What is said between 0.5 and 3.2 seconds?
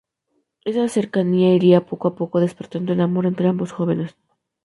Esa cercanía irá, poco a poco, despertando el